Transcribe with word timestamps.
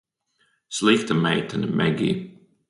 Slikta 0.75 1.15
meitene, 1.17 1.67
Megij. 1.79 2.15